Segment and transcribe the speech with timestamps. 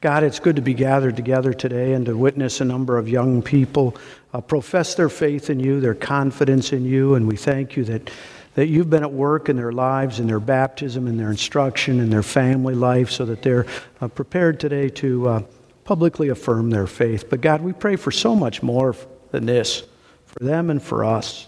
[0.00, 3.42] God, it's good to be gathered together today and to witness a number of young
[3.42, 3.94] people
[4.32, 8.10] uh, profess their faith in you, their confidence in you, and we thank you that,
[8.54, 12.08] that you've been at work in their lives, in their baptism, in their instruction, in
[12.08, 13.66] their family life, so that they're
[14.00, 15.42] uh, prepared today to uh,
[15.84, 17.28] publicly affirm their faith.
[17.28, 18.96] But God, we pray for so much more
[19.32, 19.82] than this,
[20.24, 21.46] for them and for us.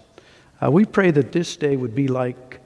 [0.63, 2.59] Uh, we pray that this day would be like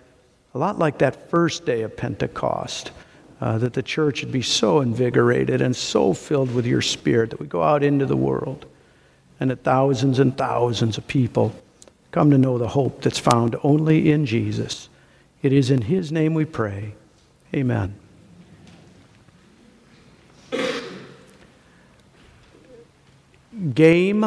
[0.54, 2.92] a lot like that first day of Pentecost
[3.40, 7.40] uh, that the church would be so invigorated and so filled with your spirit that
[7.40, 8.66] we go out into the world
[9.40, 11.54] and that thousands and thousands of people
[12.12, 14.90] come to know the hope that's found only in Jesus.
[15.44, 16.96] It is in his name we pray.
[17.54, 17.96] Amen.
[23.74, 24.24] Game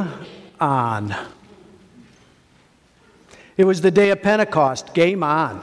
[0.61, 1.15] on.
[3.57, 4.95] It was the day of Pentecost.
[4.95, 5.63] Game on.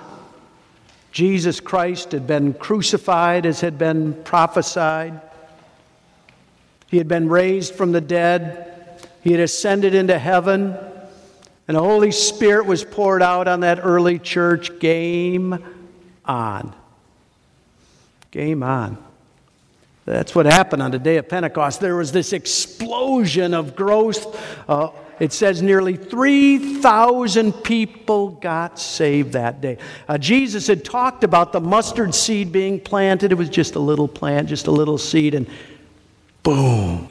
[1.18, 5.20] Jesus Christ had been crucified as had been prophesied.
[6.92, 9.02] He had been raised from the dead.
[9.24, 10.78] He had ascended into heaven.
[11.68, 14.78] And the Holy Spirit was poured out on that early church.
[14.78, 15.58] Game
[16.24, 16.76] on.
[18.30, 19.04] Game on.
[20.06, 21.82] That's what happened on the day of Pentecost.
[21.82, 24.40] There was this explosion of growth.
[24.70, 29.78] Uh, it says nearly 3,000 people got saved that day.
[30.08, 33.32] Uh, Jesus had talked about the mustard seed being planted.
[33.32, 35.48] It was just a little plant, just a little seed, and
[36.44, 37.10] boom,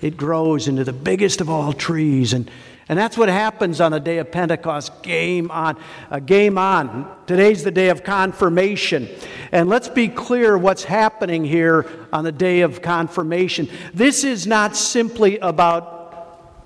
[0.00, 2.32] it grows into the biggest of all trees.
[2.32, 2.50] And,
[2.88, 5.02] and that's what happens on the day of Pentecost.
[5.02, 5.76] Game on.
[6.10, 7.14] Uh, game on.
[7.26, 9.08] Today's the day of confirmation.
[9.52, 13.68] And let's be clear what's happening here on the day of confirmation.
[13.92, 15.99] This is not simply about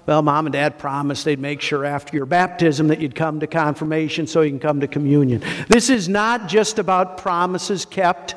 [0.07, 3.47] well, mom and dad promised they'd make sure after your baptism that you'd come to
[3.47, 5.43] confirmation so you can come to communion.
[5.69, 8.35] This is not just about promises kept.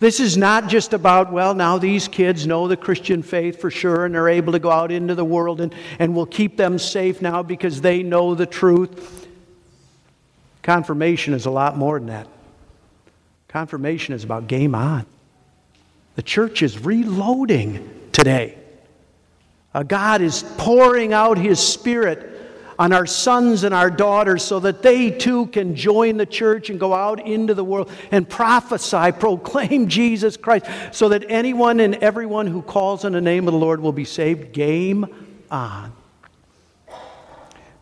[0.00, 4.04] This is not just about, well, now these kids know the Christian faith for sure
[4.04, 7.22] and they're able to go out into the world and, and we'll keep them safe
[7.22, 9.28] now because they know the truth.
[10.62, 12.26] Confirmation is a lot more than that.
[13.46, 15.06] Confirmation is about game on.
[16.16, 18.58] The church is reloading today.
[19.74, 22.30] Uh, God is pouring out His Spirit
[22.78, 26.80] on our sons and our daughters so that they too can join the church and
[26.80, 32.46] go out into the world and prophesy, proclaim Jesus Christ, so that anyone and everyone
[32.46, 34.52] who calls on the name of the Lord will be saved.
[34.52, 35.06] Game
[35.50, 35.92] on.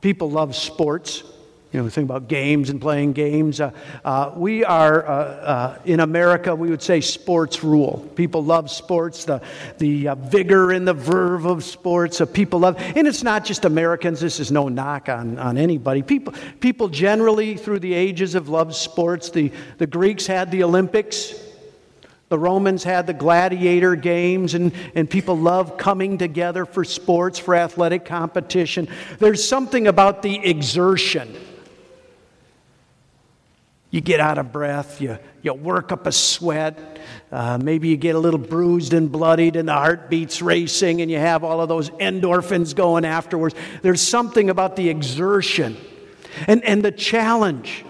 [0.00, 1.22] People love sports.
[1.72, 3.58] You know, we think about games and playing games.
[3.58, 3.70] Uh,
[4.04, 8.06] uh, we are, uh, uh in America, we would say sports rule.
[8.14, 9.40] People love sports, the,
[9.78, 12.20] the uh, vigor and the verve of sports.
[12.20, 16.02] Uh, people love, and it's not just Americans, this is no knock on, on anybody.
[16.02, 19.30] People, people generally, through the ages, have loved sports.
[19.30, 21.34] The, the Greeks had the Olympics.
[22.28, 27.54] The Romans had the gladiator games, and, and people love coming together for sports, for
[27.54, 28.88] athletic competition.
[29.18, 31.34] There's something about the exertion
[33.92, 36.98] you get out of breath, you, you work up a sweat,
[37.30, 41.10] uh, maybe you get a little bruised and bloodied, and the heart beats racing, and
[41.10, 43.54] you have all of those endorphins going afterwards.
[43.82, 45.76] There's something about the exertion
[46.48, 47.84] and, and the challenge.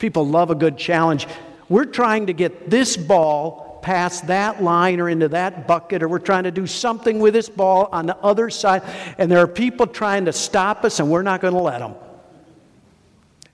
[0.00, 1.28] People love a good challenge.
[1.68, 6.18] We're trying to get this ball past that line or into that bucket, or we're
[6.18, 8.82] trying to do something with this ball on the other side,
[9.18, 11.94] and there are people trying to stop us, and we're not going to let them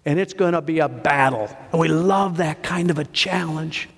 [0.04, 1.48] and it's going to be a battle.
[1.72, 3.88] And we love that kind of a challenge.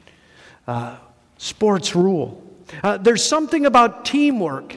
[0.66, 0.96] Uh,
[1.38, 2.42] sports rule.
[2.82, 4.76] Uh, there's something about teamwork.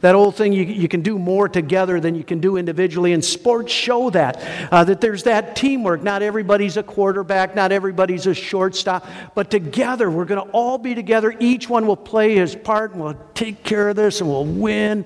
[0.00, 3.22] That old thing, you, you can do more together than you can do individually, and
[3.22, 4.42] sports show that.
[4.72, 6.02] Uh, that there's that teamwork.
[6.02, 10.94] Not everybody's a quarterback, not everybody's a shortstop, but together, we're going to all be
[10.94, 11.34] together.
[11.38, 15.04] Each one will play his part, and we'll take care of this, and we'll win.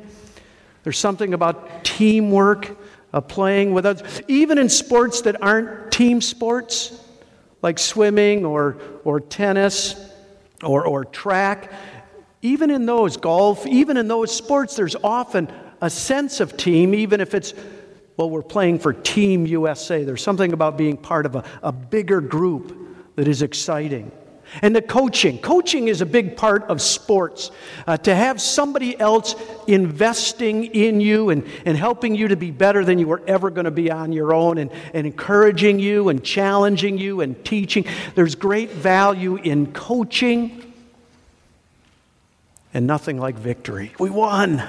[0.85, 2.77] There's something about teamwork
[3.21, 7.01] playing with others, even in sports that aren't team sports,
[7.63, 9.95] like swimming or, or tennis
[10.63, 11.73] or, or track.
[12.43, 15.49] Even in those, golf, even in those sports, there's often
[15.81, 17.55] a sense of team, even if it's,
[18.17, 20.05] well, we're playing for Team USA.
[20.05, 24.11] There's something about being part of a, a bigger group that is exciting.
[24.63, 25.39] And the coaching.
[25.39, 27.51] Coaching is a big part of sports.
[27.87, 29.35] Uh, to have somebody else
[29.67, 33.65] investing in you and, and helping you to be better than you were ever going
[33.65, 37.85] to be on your own and, and encouraging you and challenging you and teaching.
[38.15, 40.73] There's great value in coaching
[42.73, 43.93] and nothing like victory.
[43.99, 44.63] We won.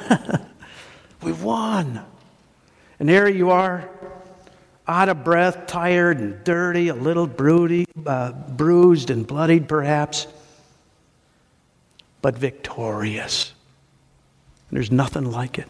[1.24, 2.06] we won.
[3.00, 3.90] And there you are
[4.88, 10.28] out of breath, tired and dirty, a little broody, uh, bruised and bloodied perhaps.
[12.22, 13.54] but victorious.
[14.72, 15.68] There's nothing like it.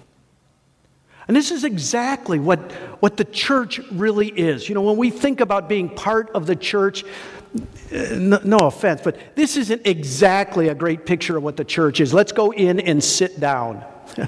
[1.27, 2.71] And this is exactly what,
[3.01, 4.69] what the church really is.
[4.69, 9.01] You know, when we think about being part of the church, uh, no, no, offense,
[9.03, 12.13] but this isn't exactly a great picture of what the church is.
[12.13, 13.83] Let's go in and sit down.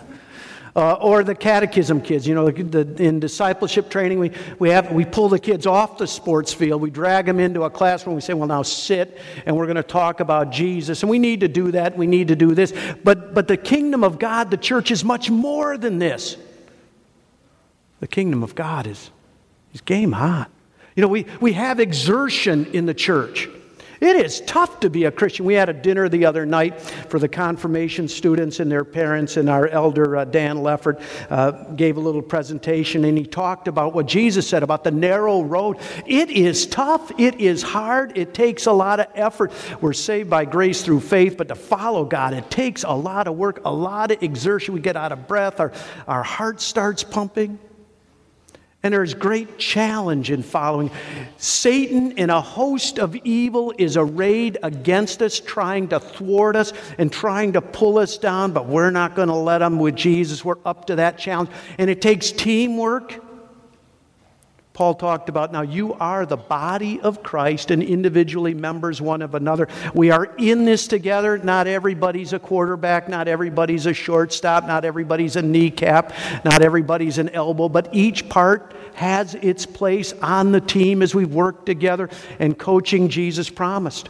[0.77, 4.91] uh, or the catechism kids, you know, the, the, in discipleship training, we, we, have,
[4.91, 8.21] we pull the kids off the sports field, we drag them into a classroom, we
[8.21, 11.01] say, well, now sit, and we're going to talk about Jesus.
[11.01, 12.74] And we need to do that, we need to do this.
[13.03, 16.38] But, but the kingdom of God, the church, is much more than this.
[18.00, 19.09] The kingdom of God is,
[19.74, 20.51] is game hot.
[20.95, 23.50] You know, we, we have exertion in the church.
[24.00, 25.46] It is tough to be a Christian.
[25.46, 29.50] We had a dinner the other night for the confirmation students and their parents, and
[29.50, 34.06] our elder, uh, Dan Leffert, uh, gave a little presentation, and he talked about what
[34.06, 35.78] Jesus said about the narrow road.
[36.06, 39.52] It is tough, it is hard, it takes a lot of effort.
[39.82, 43.36] We're saved by grace through faith, but to follow God, it takes a lot of
[43.36, 44.74] work, a lot of exertion.
[44.74, 45.72] We get out of breath, our,
[46.08, 47.60] our heart starts pumping.
[48.83, 50.91] And there's great challenge in following.
[51.38, 57.12] Satan and a host of evil is arrayed against us, trying to thwart us and
[57.12, 60.45] trying to pull us down, but we're not going to let him with Jesus.
[60.45, 61.50] We're up to that challenge.
[61.77, 63.24] And it takes teamwork.
[64.77, 69.33] Paul talked about now you are the body of Christ and individually members one of
[69.33, 69.68] another.
[69.95, 71.39] We are in this together.
[71.39, 76.13] Not everybody's a quarterback, not everybody's a shortstop, not everybody's a kneecap,
[76.45, 81.25] not everybody's an elbow, but each part has its place on the team as we
[81.25, 82.07] work together
[82.38, 84.09] and coaching Jesus promised.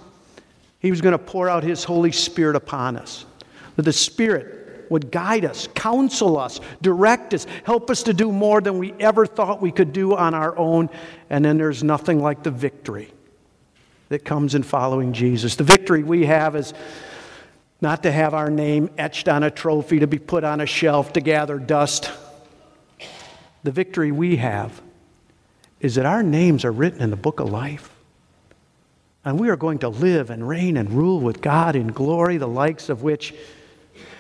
[0.82, 3.26] He was going to pour out his Holy Spirit upon us.
[3.78, 3.94] That the
[4.90, 9.26] Would guide us, counsel us, direct us, help us to do more than we ever
[9.26, 10.90] thought we could do on our own.
[11.30, 13.12] And then there's nothing like the victory
[14.10, 15.56] that comes in following Jesus.
[15.56, 16.74] The victory we have is
[17.82, 21.14] not to have our name etched on a trophy, to be put on a shelf,
[21.14, 22.12] to gather dust.
[23.64, 24.82] The victory we have
[25.80, 27.90] is that our names are written in the book of life.
[29.24, 32.48] And we are going to live and reign and rule with God in glory, the
[32.48, 33.36] likes of which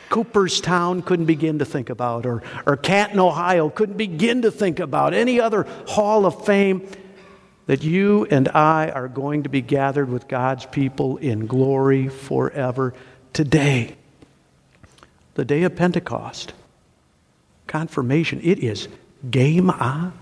[0.09, 5.13] Cooperstown couldn't begin to think about, or, or Canton, Ohio couldn't begin to think about,
[5.13, 6.87] any other hall of fame,
[7.65, 12.93] that you and I are going to be gathered with God's people in glory forever
[13.33, 13.95] today.
[15.35, 16.53] The day of Pentecost,
[17.67, 18.87] confirmation, it is
[19.29, 20.13] game on.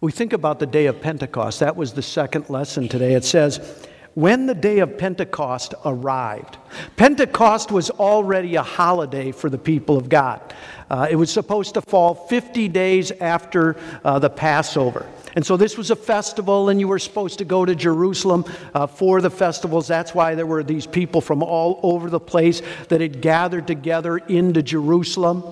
[0.00, 1.60] We think about the day of Pentecost.
[1.60, 3.14] That was the second lesson today.
[3.14, 6.56] It says, when the day of Pentecost arrived,
[6.96, 10.40] Pentecost was already a holiday for the people of God.
[10.88, 15.06] Uh, it was supposed to fall 50 days after uh, the Passover.
[15.34, 18.86] And so this was a festival, and you were supposed to go to Jerusalem uh,
[18.86, 19.86] for the festivals.
[19.86, 24.16] That's why there were these people from all over the place that had gathered together
[24.16, 25.44] into Jerusalem.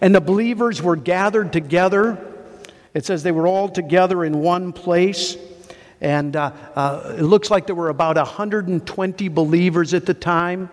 [0.00, 2.18] And the believers were gathered together.
[2.94, 5.36] It says they were all together in one place.
[6.02, 10.68] And uh, uh, it looks like there were about 120 believers at the time.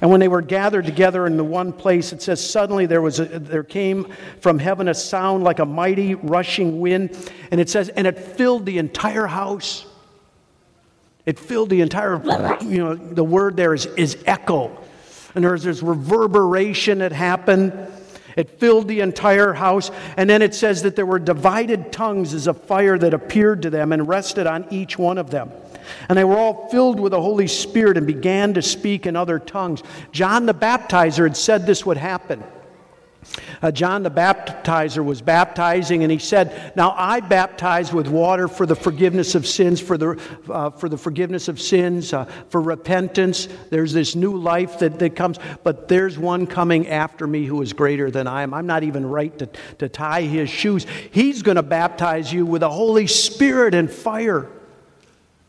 [0.00, 3.20] And when they were gathered together in the one place, it says suddenly there, was
[3.20, 4.10] a, there came
[4.40, 7.16] from heaven a sound like a mighty rushing wind.
[7.50, 9.84] And it says, and it filled the entire house.
[11.26, 12.14] It filled the entire,
[12.62, 14.82] you know, the word there is, is echo.
[15.34, 17.72] And there's this reverberation that happened.
[18.40, 19.90] It filled the entire house.
[20.16, 23.70] And then it says that there were divided tongues as a fire that appeared to
[23.70, 25.50] them and rested on each one of them.
[26.08, 29.38] And they were all filled with the Holy Spirit and began to speak in other
[29.38, 29.82] tongues.
[30.10, 32.42] John the Baptizer had said this would happen.
[33.62, 38.66] Uh, John the Baptizer was baptizing, and he said, Now I baptize with water for
[38.66, 43.48] the forgiveness of sins, for the, uh, for the forgiveness of sins, uh, for repentance.
[43.70, 47.72] There's this new life that, that comes, but there's one coming after me who is
[47.72, 48.54] greater than I am.
[48.54, 49.48] I'm not even right to,
[49.78, 50.86] to tie his shoes.
[51.10, 54.48] He's going to baptize you with the Holy Spirit and fire.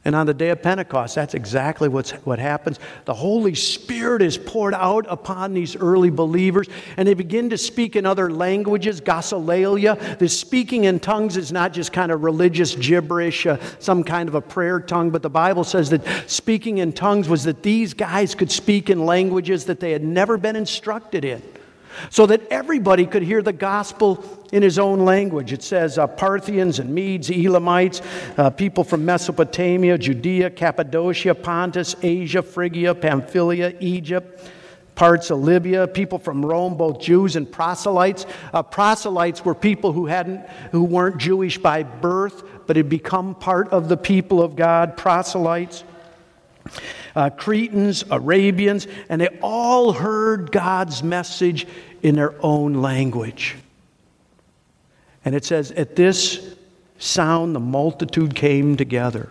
[0.04, 2.80] And on the day of Pentecost, that's exactly what's, what happens.
[3.06, 6.68] The Holy Spirit is poured out upon these early believers,
[6.98, 10.18] and they begin to speak in other languages, glossolalia.
[10.18, 14.34] The speaking in tongues is not just kind of religious gibberish, uh, some kind of
[14.34, 18.34] a prayer tongue, but the Bible says that speaking in tongues was that these guys
[18.34, 21.44] could speak in languages that they had never been instructed in
[22.10, 25.54] so that everybody could hear the gospel in his own language.
[25.54, 28.02] It says uh, Parthians and Medes, Elamites,
[28.38, 34.52] uh, people from Mesopotamia, Judea, Cappadocia, Pontus, Asia, Phrygia, Pamphylia, Egypt
[34.96, 38.26] parts of Libya, people from Rome, both Jews and proselytes.
[38.54, 43.70] Uh, proselytes were people who hadn't, who weren't Jewish by birth, but had become part
[43.70, 44.98] of the people of God.
[44.98, 45.84] Proselytes.
[47.16, 51.68] Uh, Cretans, Arabians, and they all heard God's message
[52.02, 53.56] in their own language.
[55.24, 56.56] And it says, At this
[56.98, 59.30] sound, the multitude came together.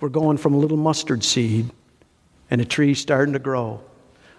[0.00, 1.70] We're going from a little mustard seed
[2.50, 3.80] and a tree starting to grow.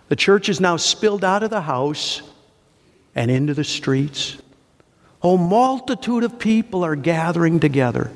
[0.10, 2.22] The church is now spilled out of the house
[3.16, 4.38] and into the streets.
[5.22, 8.12] A multitude of people are gathering together.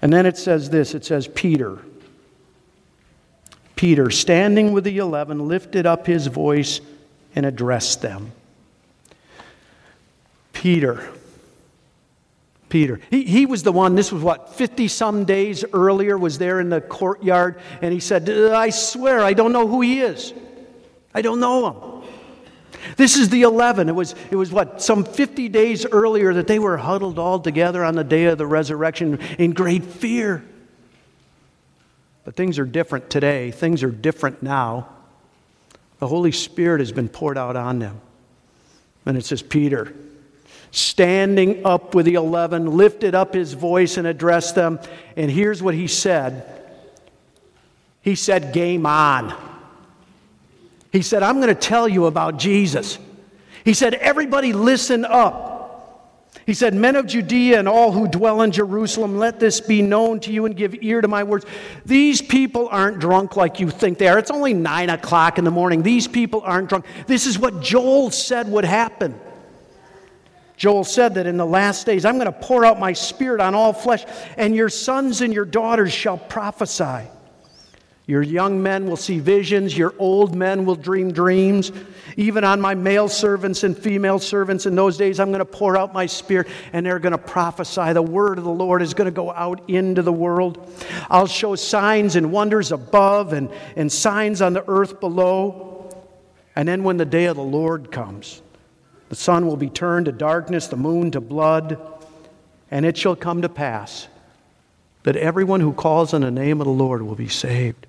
[0.00, 1.78] And then it says this it says, Peter.
[3.78, 6.80] Peter, standing with the eleven, lifted up his voice
[7.36, 8.32] and addressed them.
[10.52, 11.08] Peter.
[12.68, 12.98] Peter.
[13.08, 16.70] He, he was the one, this was what, 50 some days earlier, was there in
[16.70, 20.34] the courtyard, and he said, I swear, I don't know who he is.
[21.14, 22.10] I don't know him.
[22.96, 23.88] This is the 11.
[23.88, 27.84] It was, it was what, some 50 days earlier that they were huddled all together
[27.84, 30.42] on the day of the resurrection in great fear.
[32.28, 33.50] But things are different today.
[33.50, 34.90] Things are different now.
[35.98, 38.02] The Holy Spirit has been poured out on them.
[39.06, 39.94] And it says, Peter,
[40.70, 44.78] standing up with the eleven, lifted up his voice and addressed them.
[45.16, 46.44] And here's what he said
[48.02, 49.34] He said, Game on.
[50.92, 52.98] He said, I'm going to tell you about Jesus.
[53.64, 55.47] He said, Everybody listen up.
[56.46, 60.20] He said, Men of Judea and all who dwell in Jerusalem, let this be known
[60.20, 61.44] to you and give ear to my words.
[61.84, 64.18] These people aren't drunk like you think they are.
[64.18, 65.82] It's only nine o'clock in the morning.
[65.82, 66.86] These people aren't drunk.
[67.06, 69.18] This is what Joel said would happen.
[70.56, 73.54] Joel said that in the last days, I'm going to pour out my spirit on
[73.54, 74.04] all flesh,
[74.36, 77.08] and your sons and your daughters shall prophesy.
[78.08, 81.70] Your young men will see visions, your old men will dream dreams.
[82.16, 85.76] Even on my male servants and female servants in those days, I'm going to pour
[85.76, 87.92] out my spirit and they're going to prophesy.
[87.92, 90.72] The word of the Lord is going to go out into the world.
[91.10, 95.94] I'll show signs and wonders above and, and signs on the earth below.
[96.56, 98.40] And then when the day of the Lord comes,
[99.10, 101.78] the sun will be turned to darkness, the moon to blood,
[102.70, 104.08] and it shall come to pass
[105.02, 107.86] that everyone who calls on the name of the Lord will be saved.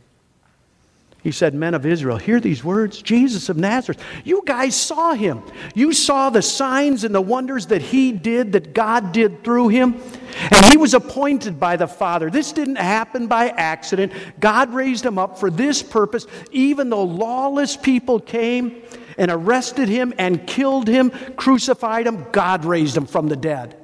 [1.22, 3.02] He said, Men of Israel, hear these words.
[3.02, 5.42] Jesus of Nazareth, you guys saw him.
[5.76, 10.02] You saw the signs and the wonders that he did, that God did through him.
[10.50, 12.30] And he was appointed by the Father.
[12.30, 14.14] This didn't happen by accident.
[14.40, 18.82] God raised him up for this purpose, even though lawless people came
[19.18, 22.28] and arrested him and killed him, crucified him.
[22.32, 23.76] God raised him from the dead.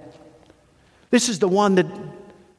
[1.10, 1.86] This is the one that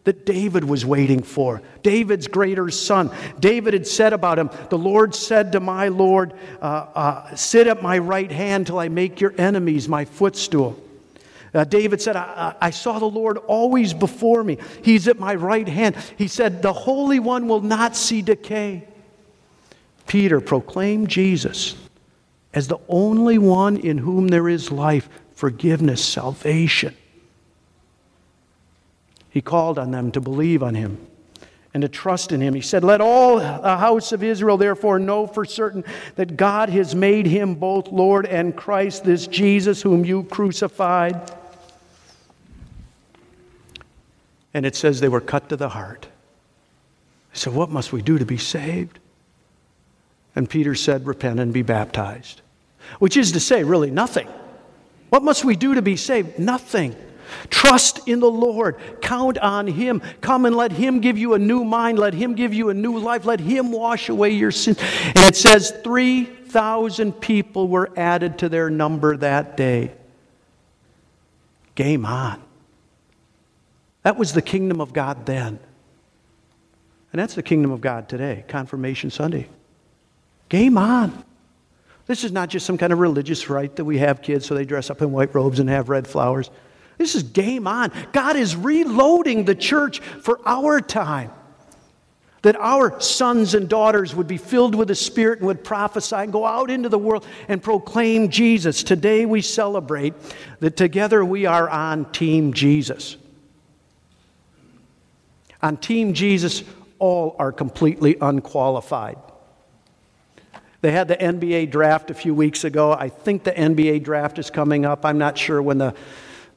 [0.06, 1.60] that David was waiting for.
[1.82, 3.10] David's greater son.
[3.40, 6.32] David had said about him, The Lord said to my Lord,
[6.62, 10.80] uh, uh, Sit at my right hand till I make your enemies my footstool.
[11.52, 14.58] Uh, David said, I, I saw the Lord always before me.
[14.84, 15.96] He's at my right hand.
[16.16, 18.86] He said, The Holy One will not see decay.
[20.06, 21.74] Peter proclaimed Jesus
[22.54, 26.94] as the only one in whom there is life, forgiveness, salvation.
[29.36, 30.96] He called on them to believe on him
[31.74, 32.54] and to trust in him.
[32.54, 36.94] He said, Let all the house of Israel therefore know for certain that God has
[36.94, 41.30] made him both Lord and Christ, this Jesus whom you crucified.
[44.54, 46.08] And it says they were cut to the heart.
[47.34, 48.98] So, what must we do to be saved?
[50.34, 52.40] And Peter said, Repent and be baptized.
[53.00, 54.28] Which is to say, really, nothing.
[55.10, 56.38] What must we do to be saved?
[56.38, 56.96] Nothing.
[57.50, 58.76] Trust in the Lord.
[59.00, 60.00] Count on Him.
[60.20, 61.98] Come and let Him give you a new mind.
[61.98, 63.24] Let Him give you a new life.
[63.24, 64.78] Let Him wash away your sins.
[64.78, 69.92] And it says 3,000 people were added to their number that day.
[71.74, 72.42] Game on.
[74.02, 75.58] That was the kingdom of God then.
[77.12, 79.48] And that's the kingdom of God today, Confirmation Sunday.
[80.48, 81.24] Game on.
[82.06, 84.64] This is not just some kind of religious rite that we have kids so they
[84.64, 86.50] dress up in white robes and have red flowers.
[86.98, 87.92] This is game on.
[88.12, 91.30] God is reloading the church for our time.
[92.42, 96.32] That our sons and daughters would be filled with the Spirit and would prophesy and
[96.32, 98.82] go out into the world and proclaim Jesus.
[98.82, 100.14] Today we celebrate
[100.60, 103.16] that together we are on Team Jesus.
[105.62, 106.62] On Team Jesus,
[106.98, 109.18] all are completely unqualified.
[110.82, 112.92] They had the NBA draft a few weeks ago.
[112.92, 115.04] I think the NBA draft is coming up.
[115.04, 115.94] I'm not sure when the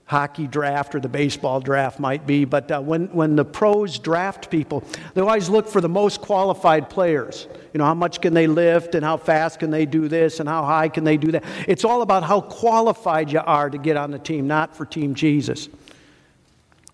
[0.10, 4.50] hockey draft or the baseball draft might be, but uh, when, when the pros draft
[4.50, 7.48] people, they always look for the most qualified players.
[7.74, 10.50] You know, how much can they lift and how fast can they do this and
[10.50, 11.44] how high can they do that?
[11.68, 15.14] It's all about how qualified you are to get on the team, not for Team
[15.14, 15.70] Jesus.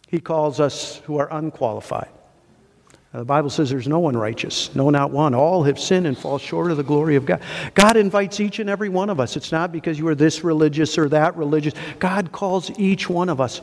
[0.10, 2.10] He calls us who are unqualified.
[3.18, 5.34] The Bible says there's no one righteous, no, not one.
[5.34, 7.42] All have sinned and fall short of the glory of God.
[7.74, 9.38] God invites each and every one of us.
[9.38, 11.74] It's not because you are this religious or that religious.
[12.00, 13.62] God calls each one of us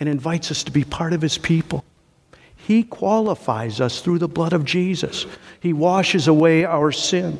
[0.00, 1.84] and invites us to be part of His people.
[2.56, 5.24] He qualifies us through the blood of Jesus,
[5.60, 7.38] He washes away our sin.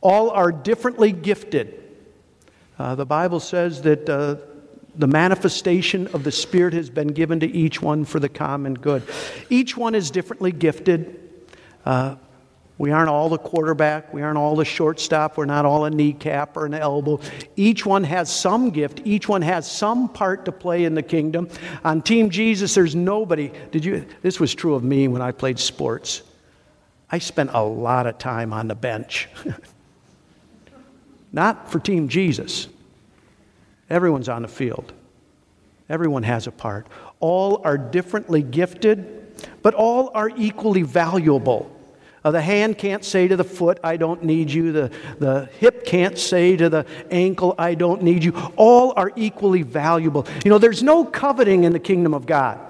[0.00, 1.82] All are differently gifted.
[2.78, 4.08] Uh, the Bible says that.
[4.08, 4.36] Uh,
[4.94, 9.02] the manifestation of the Spirit has been given to each one for the common good.
[9.48, 11.18] Each one is differently gifted.
[11.84, 12.16] Uh,
[12.78, 14.12] we aren't all the quarterback.
[14.12, 15.36] We aren't all the shortstop.
[15.36, 17.20] We're not all a kneecap or an elbow.
[17.54, 19.02] Each one has some gift.
[19.04, 21.48] Each one has some part to play in the kingdom.
[21.84, 23.52] On Team Jesus, there's nobody.
[23.70, 24.04] Did you?
[24.22, 26.22] This was true of me when I played sports.
[27.10, 29.28] I spent a lot of time on the bench.
[31.32, 32.68] not for Team Jesus.
[33.92, 34.94] Everyone's on the field.
[35.90, 36.86] Everyone has a part.
[37.20, 41.70] All are differently gifted, but all are equally valuable.
[42.24, 44.72] Uh, the hand can't say to the foot, I don't need you.
[44.72, 48.32] The, the hip can't say to the ankle, I don't need you.
[48.56, 50.26] All are equally valuable.
[50.42, 52.60] You know, there's no coveting in the kingdom of God.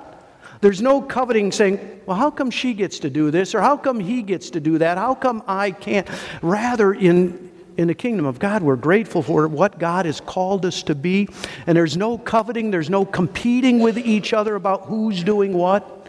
[0.61, 3.55] There's no coveting saying, well, how come she gets to do this?
[3.55, 4.99] Or how come he gets to do that?
[4.99, 6.09] How come I can't?
[6.41, 7.52] Rather, in,
[7.83, 11.29] in the kingdom of God, we're grateful for what God has called us to be.
[11.67, 16.09] And there's no coveting, there's no competing with each other about who's doing what.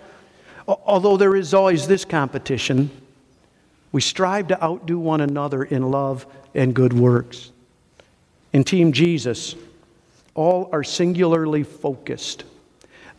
[0.68, 2.90] Although there is always this competition,
[3.92, 6.26] we strive to outdo one another in love
[6.56, 7.52] and good works.
[8.54, 9.56] In Team Jesus,
[10.36, 12.44] all are singularly focused.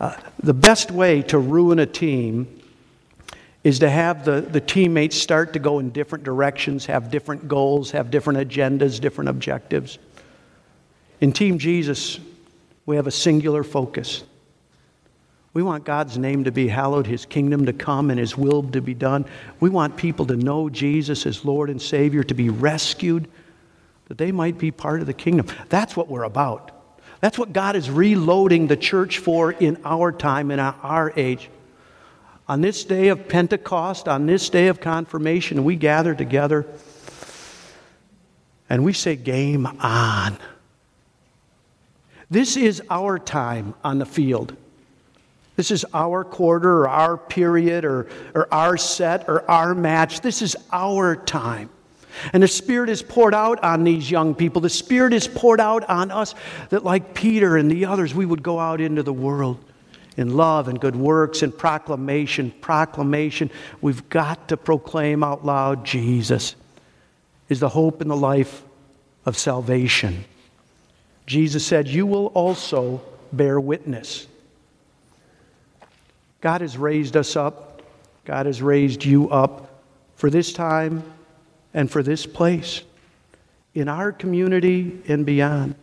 [0.01, 2.61] Uh, the best way to ruin a team
[3.65, 7.91] is to have the, the teammates start to go in different directions, have different goals,
[7.91, 9.99] have different agendas, different objectives.
[11.23, 12.21] In Team Jesus,
[12.85, 14.23] we have a singular focus.
[15.55, 18.83] We want God's name to be hallowed, His kingdom to come, and His will to
[18.83, 19.25] be done.
[19.61, 23.29] We want people to know Jesus as Lord and Savior, to be rescued,
[24.09, 25.47] that they might be part of the kingdom.
[25.71, 26.73] That's what we're about.
[27.21, 31.49] That's what God is reloading the church for in our time, in our age.
[32.47, 36.67] On this day of Pentecost, on this day of confirmation, we gather together
[38.69, 40.37] and we say, Game on.
[42.31, 44.57] This is our time on the field.
[45.57, 50.21] This is our quarter or our period or, or our set or our match.
[50.21, 51.71] This is our time.
[52.33, 54.61] And the Spirit is poured out on these young people.
[54.61, 56.35] The Spirit is poured out on us
[56.71, 59.65] that, like Peter and the others, we would go out into the world
[60.17, 62.51] in love and good works and proclamation.
[62.61, 63.51] Proclamation.
[63.81, 66.55] We've got to proclaim out loud Jesus
[67.49, 68.63] is the hope and the life
[69.27, 70.25] of salvation.
[71.27, 73.01] Jesus said, You will also
[73.33, 74.27] bear witness.
[76.41, 77.83] God has raised us up,
[78.25, 79.83] God has raised you up
[80.17, 81.03] for this time
[81.73, 82.83] and for this place
[83.75, 85.75] in our community and beyond.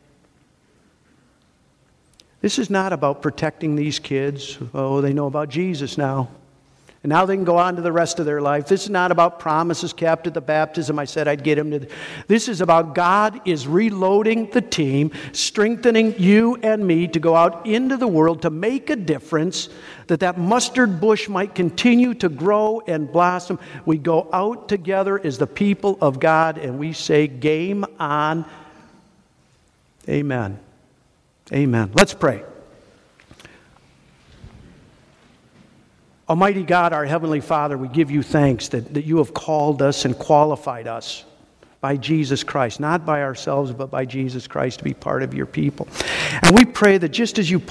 [2.41, 4.57] This is not about protecting these kids.
[4.73, 6.29] Oh, they know about Jesus now.
[7.03, 8.67] And now they can go on to the rest of their life.
[8.67, 10.99] This is not about promises kept at the baptism.
[10.99, 11.87] I said I'd get them to.
[12.27, 17.65] This is about God is reloading the team, strengthening you and me to go out
[17.65, 19.69] into the world to make a difference,
[20.07, 23.57] that that mustard bush might continue to grow and blossom.
[23.83, 28.45] We go out together as the people of God and we say, Game on.
[30.07, 30.59] Amen.
[31.53, 31.91] Amen.
[31.93, 32.43] Let's pray.
[36.29, 40.05] Almighty God, our Heavenly Father, we give you thanks that, that you have called us
[40.05, 41.25] and qualified us
[41.81, 45.47] by Jesus Christ, not by ourselves, but by Jesus Christ to be part of your
[45.47, 45.89] people.
[46.43, 47.59] And we pray that just as you